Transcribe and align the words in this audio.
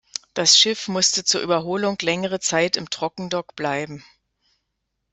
Das 0.33 0.57
Schiff 0.57 0.87
musste 0.87 1.23
zur 1.25 1.41
Überholung 1.41 1.95
längere 2.01 2.39
Zeit 2.39 2.75
im 2.75 2.89
Trockendock 2.89 3.55
bleiben. 3.55 4.03